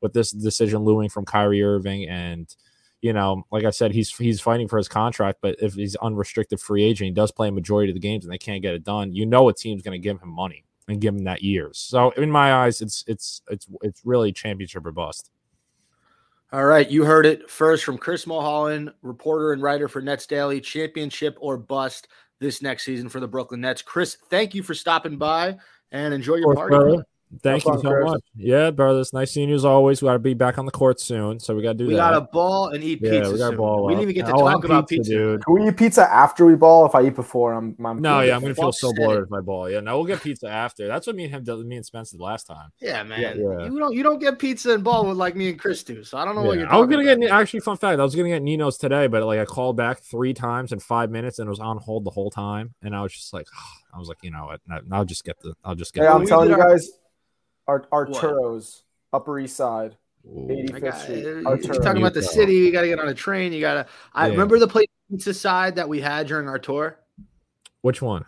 [0.00, 2.54] with this decision looming from Kyrie Irving and
[3.00, 6.60] you know, like I said, he's he's fighting for his contract, but if he's unrestricted
[6.60, 8.82] free agent, he does play a majority of the games and they can't get it
[8.82, 9.12] done.
[9.12, 11.78] You know, a team's going to give him money and give him that years.
[11.78, 15.30] So in my eyes, it's it's it's it's really championship or bust.
[16.50, 20.60] All right, you heard it first from Chris Mulholland, reporter and writer for Nets Daily.
[20.60, 22.08] Championship or bust
[22.40, 23.82] this next season for the Brooklyn Nets.
[23.82, 25.56] Chris, thank you for stopping by
[25.92, 27.02] and enjoy your party.
[27.30, 27.40] Brother.
[27.42, 27.42] brother.
[27.42, 28.12] Thank Have you fun, so Chris.
[28.12, 28.22] much.
[28.36, 29.00] Yeah, brother.
[29.00, 30.00] It's nice seeing you as always.
[30.02, 31.92] We got to be back on the court soon, so we got to do We
[31.94, 31.98] that.
[31.98, 33.32] got to ball and eat yeah, pizza.
[33.32, 33.86] we got to ball.
[33.86, 35.44] We didn't even get to Oh, talk about pizza, dude.
[35.44, 36.86] Can we eat pizza after we ball?
[36.86, 39.26] If I eat before, I'm, I'm No, yeah, I'm gonna feel so said bloated it.
[39.26, 39.68] if I ball.
[39.70, 40.86] Yeah, no, we'll get pizza after.
[40.88, 41.58] That's what me and him did.
[41.66, 42.70] Me and Spence did last time.
[42.80, 43.20] Yeah, man.
[43.20, 43.34] yeah.
[43.34, 46.02] You don't you don't get pizza and ball with like me and Chris do.
[46.04, 47.20] So I don't know what you're I was gonna about.
[47.20, 48.00] get actually fun fact.
[48.00, 51.10] I was gonna get Nino's today, but like I called back three times in five
[51.10, 52.74] minutes and it was on hold the whole time.
[52.82, 53.46] And I was just like,
[53.94, 54.60] I was like, you know what?
[54.92, 55.54] I'll just get the.
[55.64, 56.02] I'll just get.
[56.02, 56.78] Hey, the- I'm telling did you our-
[57.68, 58.24] guys, our What?
[58.24, 60.46] Arturo's Upper East Side, Ooh.
[60.48, 61.22] 85th I got, Street.
[61.24, 62.54] you're talking about the city.
[62.54, 63.52] You got to get on a train.
[63.52, 63.86] You got to.
[64.12, 64.32] I Yeah.
[64.32, 66.98] remember the place pizza side that we had during our tour.
[67.82, 68.24] Which one?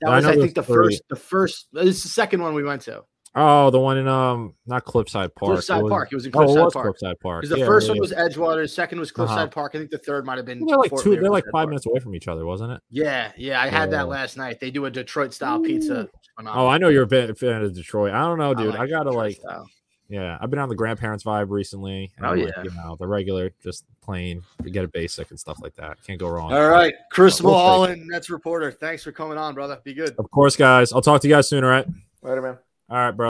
[0.00, 0.76] That I was, know I, think, the there's three.
[0.96, 1.02] first.
[1.08, 1.68] The first.
[1.72, 3.04] This is the second one we went to.
[3.40, 5.52] Oh, the one in um, not Cliffside Park.
[5.54, 6.08] Cliffside It was- Park.
[6.12, 6.84] It was in Oh, it Cliffside was Park.
[6.86, 7.42] Cliffside Park.
[7.42, 8.00] Because the Yeah, first yeah, one yeah.
[8.00, 9.46] was Edgewater, the second was Cliffside Uh-huh.
[9.48, 9.72] Park.
[9.74, 10.64] I think the third might have been.
[10.66, 11.10] They're like Fort two.
[11.12, 11.68] Lear They're like Cliffside five Park.
[11.70, 12.80] minutes away from each other, wasn't it?
[12.90, 13.98] Yeah, yeah, I had Yeah.
[13.98, 14.60] that last night.
[14.60, 16.08] They do a Detroit style pizza.
[16.46, 18.12] Oh, I know you're a fan of Detroit.
[18.12, 18.74] I don't know, dude.
[18.74, 19.66] I, like gotta Detroit like, style.
[20.08, 20.38] yeah.
[20.40, 22.12] I've been on the grandparents vibe recently.
[22.16, 22.62] and Oh, I'm like, yeah.
[22.62, 25.98] you know the regular, just plain, to get a basic and stuff like that.
[26.06, 26.52] Can't go wrong.
[26.52, 28.70] All right, Chris We'll take Mulholland, Nets reporter.
[28.72, 29.78] Thanks for coming on, brother.
[29.84, 30.14] Be good.
[30.18, 30.92] Of course, guys.
[30.92, 31.62] I'll talk to you guys soon.
[31.64, 31.86] All right.
[32.22, 32.58] Later, man.
[32.88, 33.28] All right, bro.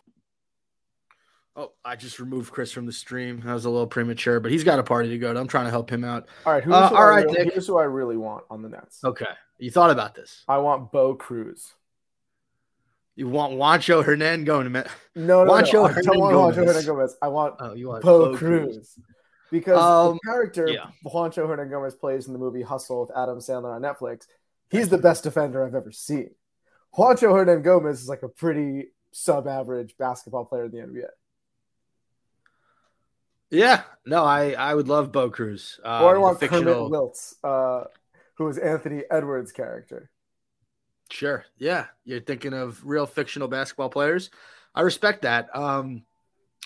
[1.57, 3.41] Oh, I just removed Chris from the stream.
[3.45, 5.41] That was a little premature, but he's got a party to go to.
[5.41, 6.29] I'm trying to help him out.
[6.47, 7.53] All right, who's Uh, who all really, Nick.
[7.53, 9.03] here's who I really want on the Nets.
[9.05, 9.27] Okay,
[9.59, 10.45] you thought about this.
[10.47, 11.73] I want Bo Cruz.
[13.17, 14.87] You want Juancho Hernan going to Met?
[15.17, 15.85] No, no, Juancho no.
[15.87, 17.15] I don't want Juancho Hernangómez.
[17.21, 18.97] I want Oh, you want Bo Bo Cruz.
[19.51, 20.87] Because Um, the character yeah.
[21.05, 24.27] Juancho Hernangómez plays in the movie Hustle with Adam Sandler on Netflix,
[24.71, 26.31] he's the best defender I've ever seen.
[26.97, 31.09] Juancho Hernangómez is like a pretty sub-average basketball player in the NBA.
[33.51, 35.81] Yeah, no, I I would love Bo Cruz.
[35.83, 37.85] Um, or I want fictional- Kermit Wilts, uh,
[38.35, 40.11] who is Anthony Edwards' character.
[41.11, 41.45] Sure.
[41.57, 41.87] Yeah.
[42.05, 44.31] You're thinking of real fictional basketball players.
[44.75, 45.49] I respect that.
[45.57, 46.03] Um,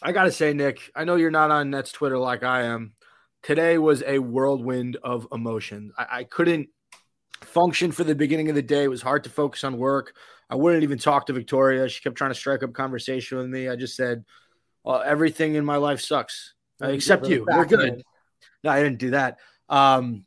[0.02, 2.94] I gotta say, Nick, I know you're not on Nets Twitter like I am.
[3.42, 5.92] Today was a whirlwind of emotion.
[5.96, 6.68] I, I couldn't
[7.42, 8.84] function for the beginning of the day.
[8.84, 10.14] It was hard to focus on work.
[10.52, 11.88] I wouldn't even talk to Victoria.
[11.88, 13.70] She kept trying to strike up conversation with me.
[13.70, 14.22] I just said,
[14.84, 17.46] well, everything in my life sucks, uh, except you.
[17.50, 18.02] You're good.
[18.62, 19.38] No, I didn't do that.
[19.70, 20.26] Um,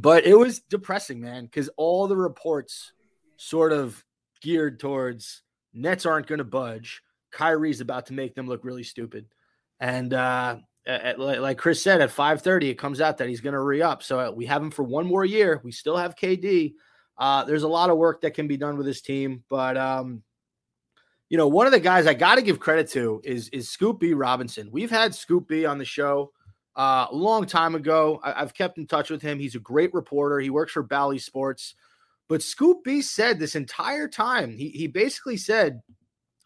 [0.00, 2.90] but it was depressing, man, because all the reports
[3.36, 4.04] sort of
[4.40, 7.00] geared towards Nets aren't going to budge.
[7.30, 9.26] Kyrie's about to make them look really stupid.
[9.78, 13.60] And uh, at, like Chris said, at 5:30, it comes out that he's going to
[13.60, 14.02] re-up.
[14.02, 15.60] So uh, we have him for one more year.
[15.62, 16.72] We still have KD.
[17.18, 20.22] Uh, there's a lot of work that can be done with this team, but um,
[21.28, 24.00] you know, one of the guys I got to give credit to is is Scoop
[24.00, 24.68] B Robinson.
[24.70, 26.32] We've had Scoop B on the show
[26.76, 28.20] uh, a long time ago.
[28.22, 29.38] I, have kept in touch with him.
[29.38, 30.40] He's a great reporter.
[30.40, 31.74] He works for Bally Sports.
[32.28, 35.82] But Scoop B said this entire time, he, he basically said,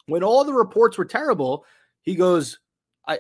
[0.07, 1.65] when all the reports were terrible,
[2.03, 2.59] he goes,
[3.07, 3.19] I, I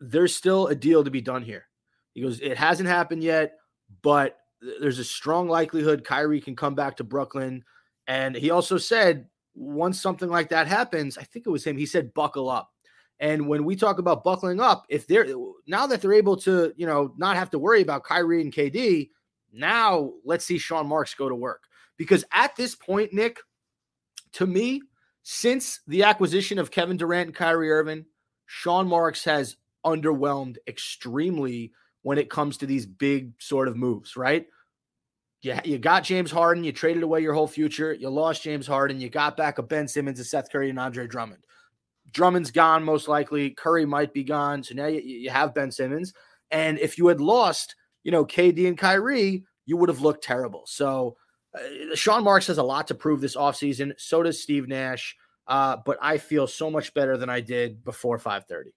[0.00, 1.66] there's still a deal to be done here.
[2.12, 3.54] He goes, it hasn't happened yet,
[4.02, 4.38] but
[4.80, 7.64] there's a strong likelihood Kyrie can come back to Brooklyn.
[8.06, 11.86] And he also said, once something like that happens, I think it was him, he
[11.86, 12.70] said, buckle up.
[13.20, 15.26] And when we talk about buckling up, if they're
[15.66, 19.10] now that they're able to, you know, not have to worry about Kyrie and KD,
[19.52, 21.62] now let's see Sean Marks go to work.
[21.96, 23.38] Because at this point, Nick,
[24.32, 24.82] to me,
[25.22, 28.04] since the acquisition of Kevin Durant and Kyrie Irving,
[28.46, 31.72] Sean Marks has underwhelmed extremely
[32.04, 34.46] when it comes to these big sort of moves, right?
[35.40, 39.00] You, you got James Harden, you traded away your whole future, you lost James Harden,
[39.00, 41.42] you got back a Ben Simmons, a Seth Curry, and Andre Drummond.
[42.12, 43.50] Drummond's gone most likely.
[43.50, 44.62] Curry might be gone.
[44.62, 46.12] So now you, you have Ben Simmons.
[46.50, 50.64] And if you had lost, you know, KD and Kyrie, you would have looked terrible.
[50.66, 51.16] So
[51.54, 53.92] uh, Sean Marks has a lot to prove this offseason.
[53.96, 55.16] So does Steve Nash.
[55.46, 58.72] Uh, but I feel so much better than I did before 530.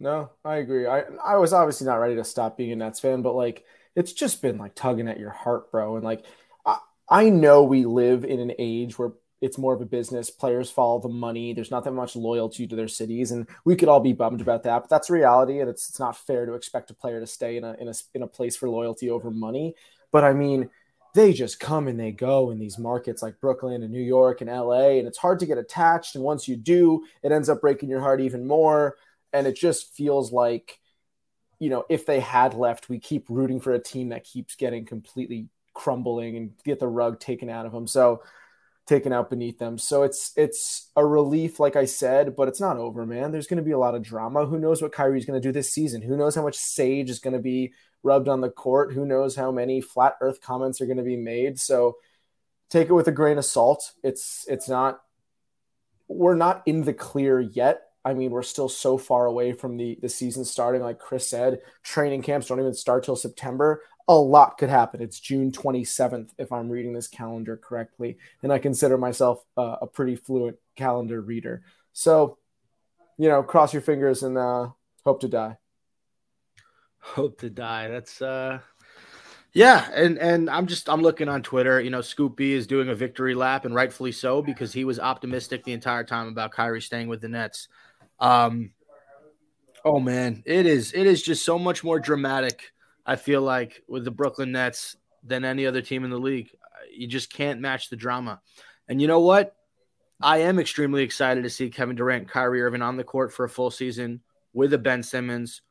[0.00, 0.86] No, I agree.
[0.86, 4.12] I I was obviously not ready to stop being a Nets fan, but like it's
[4.12, 5.96] just been like tugging at your heart, bro.
[5.96, 6.24] And like
[6.64, 10.30] I, I know we live in an age where it's more of a business.
[10.30, 11.52] Players follow the money.
[11.52, 14.62] There's not that much loyalty to their cities, and we could all be bummed about
[14.62, 14.80] that.
[14.80, 17.64] But that's reality, and it's it's not fair to expect a player to stay in
[17.64, 19.74] a in a in a place for loyalty over money.
[20.12, 20.70] But I mean,
[21.14, 24.48] they just come and they go in these markets like Brooklyn and New York and
[24.50, 26.14] LA, and it's hard to get attached.
[26.14, 28.96] And once you do, it ends up breaking your heart even more
[29.32, 30.78] and it just feels like
[31.58, 34.84] you know if they had left we keep rooting for a team that keeps getting
[34.84, 37.86] completely crumbling and get the rug taken out of them.
[37.86, 38.22] So
[38.86, 39.78] taken out beneath them.
[39.78, 43.30] So it's it's a relief like i said but it's not over man.
[43.30, 44.46] There's going to be a lot of drama.
[44.46, 46.02] Who knows what kyrie's going to do this season?
[46.02, 48.92] Who knows how much sage is going to be rubbed on the court?
[48.92, 51.58] Who knows how many flat earth comments are going to be made?
[51.58, 51.96] So
[52.68, 53.92] take it with a grain of salt.
[54.02, 55.00] It's it's not
[56.08, 59.98] we're not in the clear yet I mean, we're still so far away from the
[60.00, 60.82] the season starting.
[60.82, 63.82] Like Chris said, training camps don't even start till September.
[64.08, 65.02] A lot could happen.
[65.02, 69.86] It's June 27th, if I'm reading this calendar correctly, and I consider myself uh, a
[69.86, 71.62] pretty fluent calendar reader.
[71.92, 72.38] So,
[73.18, 74.70] you know, cross your fingers and uh,
[75.04, 75.58] hope to die.
[76.98, 77.88] Hope to die.
[77.88, 78.60] That's uh
[79.52, 81.80] yeah, and and I'm just I'm looking on Twitter.
[81.80, 85.00] You know, Scoop B is doing a victory lap, and rightfully so because he was
[85.00, 87.66] optimistic the entire time about Kyrie staying with the Nets.
[88.20, 88.72] Um,
[89.84, 92.72] oh man, it is it is just so much more dramatic.
[93.06, 96.50] I feel like with the Brooklyn Nets than any other team in the league.
[96.92, 98.40] You just can't match the drama.
[98.88, 99.54] And you know what?
[100.20, 103.48] I am extremely excited to see Kevin Durant, Kyrie Irving on the court for a
[103.48, 104.20] full season
[104.52, 105.62] with a Ben Simmons,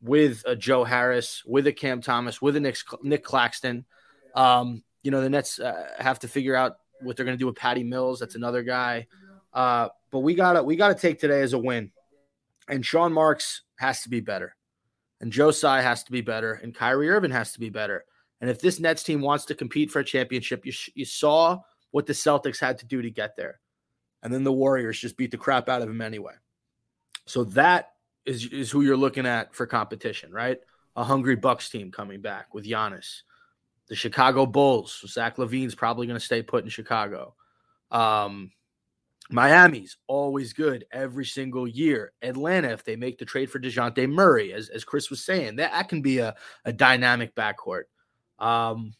[0.00, 3.84] with a Joe Harris, with a Cam Thomas, with a Nick, Nick Claxton.
[4.34, 7.46] Um, you know, the Nets uh, have to figure out what they're going to do
[7.46, 8.18] with Patty Mills.
[8.18, 9.06] That's another guy.
[9.54, 11.90] Uh, but we gotta we gotta take today as a win.
[12.68, 14.56] And Sean Marks has to be better.
[15.20, 16.54] And Tsai has to be better.
[16.54, 18.04] And Kyrie Irving has to be better.
[18.40, 21.60] And if this Nets team wants to compete for a championship, you, you saw
[21.92, 23.60] what the Celtics had to do to get there.
[24.22, 26.34] And then the Warriors just beat the crap out of them anyway.
[27.26, 27.92] So that
[28.26, 30.58] is, is who you're looking at for competition, right?
[30.96, 33.22] A hungry Bucks team coming back with Giannis.
[33.88, 35.04] The Chicago Bulls.
[35.06, 37.34] Zach LaVine's probably going to stay put in Chicago.
[37.90, 38.50] Um,
[39.30, 42.12] Miami's always good every single year.
[42.22, 45.72] Atlanta, if they make the trade for DeJounte Murray, as, as Chris was saying, that,
[45.72, 46.34] that can be a,
[46.64, 47.84] a dynamic backcourt.
[48.38, 48.94] Um,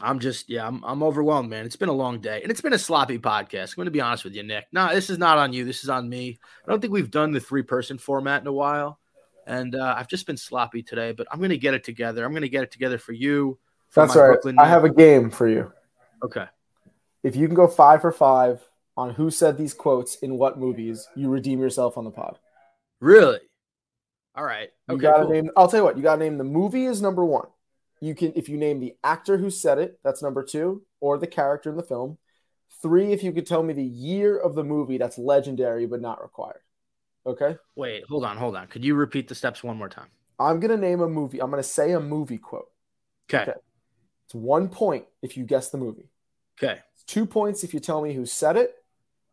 [0.00, 1.64] I'm just, yeah, I'm, I'm overwhelmed, man.
[1.64, 3.70] It's been a long day and it's been a sloppy podcast.
[3.70, 4.66] I'm going to be honest with you, Nick.
[4.70, 5.64] No, this is not on you.
[5.64, 6.38] This is on me.
[6.64, 9.00] I don't think we've done the three person format in a while.
[9.46, 12.24] And uh, I've just been sloppy today, but I'm going to get it together.
[12.24, 13.58] I'm going to get it together for you.
[13.88, 14.26] For That's right.
[14.26, 15.72] Brooklyn I have a game for you.
[16.22, 16.44] Okay.
[17.22, 18.60] If you can go five for five
[18.96, 22.38] on who said these quotes in what movies, you redeem yourself on the pod.
[23.00, 23.40] Really?
[24.34, 24.70] All right.
[24.88, 25.02] You Okay.
[25.02, 25.32] gotta cool.
[25.32, 25.50] name.
[25.56, 25.96] I'll tell you what.
[25.96, 27.48] You gotta name the movie is number one.
[28.00, 31.26] You can if you name the actor who said it, that's number two, or the
[31.26, 32.18] character in the film.
[32.82, 36.22] Three, if you could tell me the year of the movie, that's legendary but not
[36.22, 36.60] required.
[37.24, 37.56] Okay.
[37.74, 38.66] Wait, hold on, hold on.
[38.68, 40.08] Could you repeat the steps one more time?
[40.38, 41.40] I'm gonna name a movie.
[41.40, 42.68] I'm gonna say a movie quote.
[43.28, 43.42] Okay.
[43.50, 43.58] Okay.
[44.26, 46.10] It's one point if you guess the movie.
[46.62, 46.80] Okay.
[46.94, 48.74] It's two points if you tell me who said it.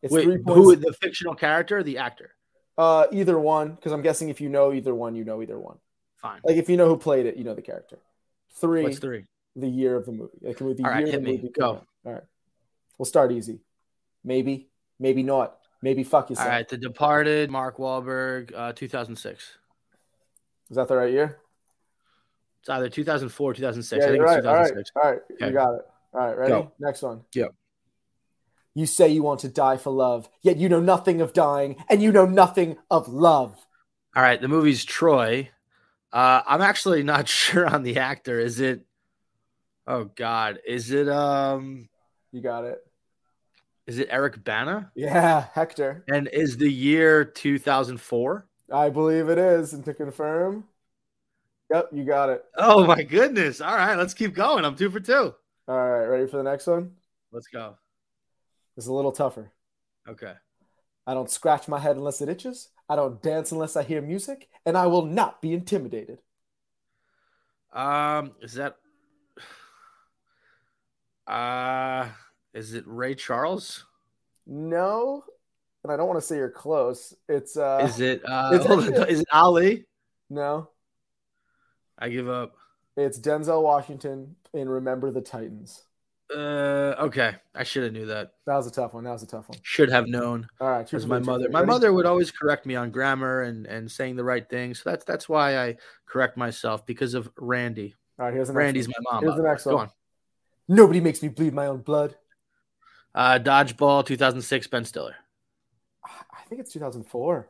[0.03, 0.85] It's Wait, three who points.
[0.85, 2.35] the fictional character or the actor?
[2.77, 5.77] Uh, either one, because I'm guessing if you know either one, you know either one.
[6.17, 6.41] Fine.
[6.43, 7.99] Like if you know who played it, you know the character.
[8.55, 9.25] Three, What's three?
[9.55, 10.37] the year of the movie.
[10.41, 11.37] Like the All right, year hit the me.
[11.37, 11.85] movie Go.
[12.05, 12.23] All right.
[12.97, 13.61] We'll start easy.
[14.23, 15.57] Maybe, maybe not.
[15.81, 16.47] Maybe fuck yourself.
[16.47, 16.67] All right.
[16.67, 19.57] The Departed, Mark Wahlberg, uh, 2006.
[20.69, 21.39] Is that the right year?
[22.61, 23.99] It's either 2004 or 2006.
[24.01, 24.45] yeah, I think right.
[24.45, 24.67] All right.
[24.69, 24.91] 2006.
[24.95, 25.19] All right.
[25.33, 25.47] Okay.
[25.47, 25.81] You got it.
[26.13, 26.37] All right.
[26.37, 26.51] Ready?
[26.51, 26.71] Go.
[26.79, 27.21] Next one.
[27.33, 27.53] Yep.
[28.75, 32.01] You say you want to die for love, yet you know nothing of dying, and
[32.01, 33.55] you know nothing of love.
[34.15, 34.39] All right.
[34.41, 35.49] The movie's Troy.
[36.11, 38.39] Uh, I'm actually not sure on the actor.
[38.39, 38.85] Is it?
[39.85, 41.09] Oh God, is it?
[41.09, 41.89] Um,
[42.31, 42.79] You got it.
[43.85, 44.91] is it Eric Bana?
[44.95, 46.03] Yeah, Hector.
[46.07, 48.47] And is the year 2004?
[48.71, 49.73] I believe it is.
[49.73, 50.63] And to confirm,
[51.69, 52.43] yep, you got it.
[52.57, 53.59] Oh my goodness!
[53.61, 54.63] All right, let's keep going.
[54.65, 55.35] I'm two for two.
[55.67, 56.05] All right.
[56.05, 56.91] Ready for the next one?
[57.31, 57.75] Let's go.
[58.77, 59.51] It's a little tougher.
[60.07, 60.33] Okay.
[61.05, 62.69] I don't scratch my head unless it itches.
[62.89, 66.19] I don't dance unless I hear music, and I will not be intimidated.
[67.73, 68.77] Um, is that?
[71.27, 72.07] Uh,
[72.53, 73.85] is it Ray Charles?
[74.45, 75.23] No,
[75.83, 77.13] and I don't want to say you're close.
[77.29, 78.21] It's uh, Is it?
[78.25, 79.85] Uh, it's on, is it Ali?
[80.29, 80.69] no,
[81.97, 82.55] I give up.
[82.97, 85.83] it's Denzel Washington in Remember the Titans.
[86.31, 87.35] Uh, okay.
[87.53, 88.33] I should have knew that.
[88.45, 89.03] That was a tough one.
[89.03, 89.59] That was a tough one.
[89.61, 90.47] Should have known.
[90.59, 93.91] All right, Because my mother, my mother would always correct me on grammar and and
[93.91, 94.73] saying the right thing.
[94.73, 97.95] So that's that's why I correct myself because of Randy.
[98.19, 98.95] All right, here's the next Randy's one.
[98.99, 99.23] my mom.
[99.23, 99.89] Here's the next Go on.
[100.67, 102.15] Nobody makes me bleed my own blood.
[103.13, 105.15] Uh, Dodgeball, 2006, Ben Stiller.
[106.03, 107.47] I think it's 2004.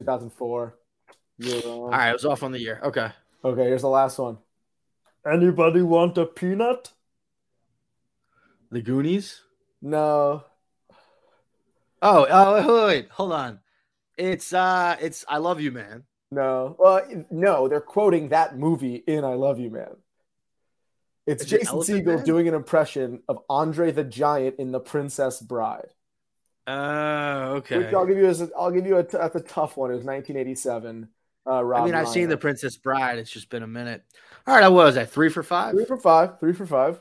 [0.00, 0.78] 2004.
[1.38, 1.64] You're wrong.
[1.66, 2.80] All right, I was off on the year.
[2.82, 3.10] Okay.
[3.44, 4.38] Okay, here's the last one.
[5.26, 6.92] Anybody want a peanut?
[8.70, 9.40] The Goonies.
[9.80, 10.44] No.
[12.02, 13.60] Oh, oh, wait, wait, hold on.
[14.18, 16.04] It's uh, it's I love you, man.
[16.30, 16.76] No.
[16.78, 19.96] Well, no, they're quoting that movie in I Love You, Man.
[21.26, 22.24] It's Is Jason Elephant Segel Man?
[22.24, 25.88] doing an impression of Andre the Giant in The Princess Bride.
[26.66, 27.78] Oh, okay.
[27.78, 29.90] Which I'll give you as a, I'll give you a, t- that's a tough one.
[29.90, 31.08] It was 1987.
[31.46, 33.18] Uh, I mean, I've seen The Princess Bride.
[33.18, 34.02] It's just been a minute.
[34.46, 35.74] All right, I was at three for five.
[35.74, 36.38] three for five.
[36.40, 37.00] Three for five.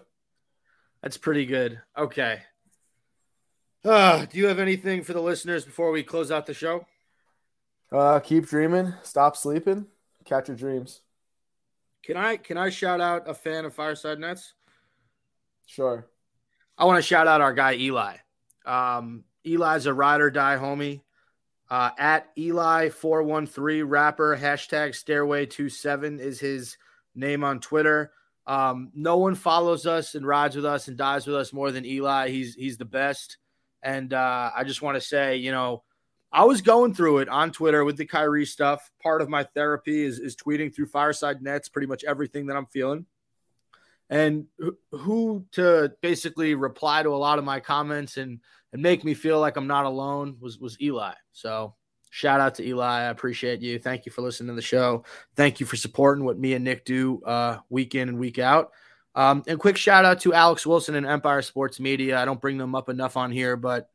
[1.02, 1.80] That's pretty good.
[1.98, 2.42] Okay.
[3.86, 6.86] Uh, do you have anything for the listeners before we close out the show?
[7.92, 8.94] Uh, keep dreaming.
[9.04, 9.88] Stop sleeping.
[10.26, 11.02] Catch your dreams.
[12.04, 14.54] Can I can I shout out a fan of Fireside Nets?
[15.68, 16.08] Sure.
[16.78, 18.16] I want to shout out our guy Eli.
[18.66, 21.02] Um, Eli's a ride or die homie.
[21.74, 26.78] Uh, at Eli four one three rapper hashtag Stairway 27 is his
[27.16, 28.12] name on Twitter.
[28.46, 31.84] Um, no one follows us and rides with us and dies with us more than
[31.84, 32.30] Eli.
[32.30, 33.40] He's he's the best.
[33.82, 35.82] And uh, I just want to say, you know,
[36.32, 38.92] I was going through it on Twitter with the Kyrie stuff.
[39.02, 42.68] Part of my therapy is is tweeting through Fireside Nets pretty much everything that I'm
[42.68, 43.08] feeling.
[44.14, 44.46] And
[44.92, 48.40] who- to basically reply to a lot of my comments and
[48.72, 51.14] and make me feel like I'm not alone was was Eli.
[51.32, 51.76] So
[52.10, 53.02] shout out to Eli.
[53.02, 53.80] I appreciate you.
[53.80, 55.04] Thank you for listening to the show.
[55.36, 58.72] Thank you for supporting what me and Nick do uh, week in and week out.
[59.16, 62.20] Um, and quick shout out to Alex Wilson and Empire Sports Media.
[62.20, 63.90] I don't bring them up enough on here, but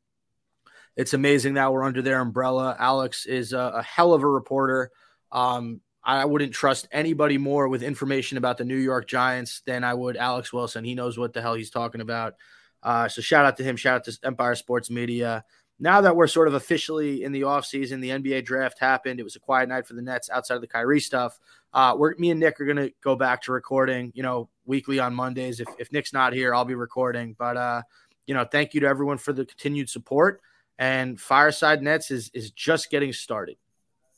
[0.96, 2.76] it's amazing that we're under their umbrella.
[2.78, 4.90] Alex is a, a hell of a reporter.
[5.31, 9.95] Um, I wouldn't trust anybody more with information about the New York Giants than I
[9.95, 10.85] would Alex Wilson.
[10.85, 12.35] He knows what the hell he's talking about.
[12.83, 13.77] Uh, so shout out to him.
[13.77, 15.45] Shout out to Empire Sports Media.
[15.81, 19.21] Now that we're sort of officially in the offseason, the NBA draft happened.
[19.21, 21.39] It was a quiet night for the Nets outside of the Kyrie stuff.
[21.73, 24.99] Uh, we're, me and Nick are going to go back to recording, you know, weekly
[24.99, 25.61] on Mondays.
[25.61, 27.37] If, if Nick's not here, I'll be recording.
[27.39, 27.83] But, uh,
[28.27, 30.41] you know, thank you to everyone for the continued support.
[30.79, 33.57] And Fireside Nets is, is just getting started.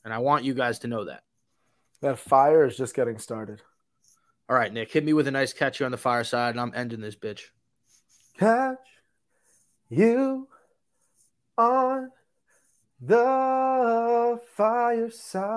[0.04, 1.22] And I want you guys to know that.
[2.00, 3.60] That fire is just getting started.
[4.48, 6.72] All right, Nick, hit me with a nice catch you on the fireside, and I'm
[6.74, 7.42] ending this bitch.
[8.38, 8.78] Catch
[9.88, 10.48] you
[11.58, 12.10] on
[13.00, 15.50] the fireside.